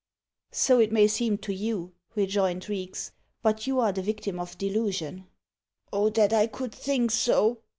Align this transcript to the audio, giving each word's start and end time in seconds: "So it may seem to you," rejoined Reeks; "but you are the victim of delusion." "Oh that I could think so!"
"So 0.51 0.79
it 0.79 0.91
may 0.91 1.05
seem 1.07 1.37
to 1.37 1.53
you," 1.53 1.93
rejoined 2.15 2.67
Reeks; 2.67 3.11
"but 3.43 3.67
you 3.67 3.79
are 3.79 3.91
the 3.91 4.01
victim 4.01 4.39
of 4.39 4.57
delusion." 4.57 5.27
"Oh 5.93 6.09
that 6.09 6.33
I 6.33 6.47
could 6.47 6.73
think 6.73 7.11
so!" 7.11 7.59